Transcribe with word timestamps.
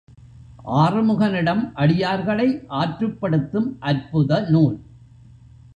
ஆறுமுகனிடம் 0.75 1.61
அடியார்களை 1.75 2.47
ஆற்றுப்படுத்தும் 2.79 3.69
அற்புத 3.79 4.45
நூல். 4.49 4.77